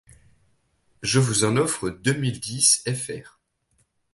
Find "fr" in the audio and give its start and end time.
2.89-3.39